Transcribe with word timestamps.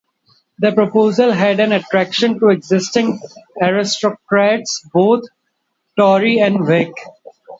The 0.57 0.71
proposal 0.71 1.31
had 1.31 1.59
an 1.59 1.71
attraction 1.73 2.39
to 2.39 2.49
existing 2.49 3.21
aristocrats 3.61 4.83
both 4.91 5.25
Tory 5.95 6.39
and 6.39 6.65
Whig. 6.65 6.91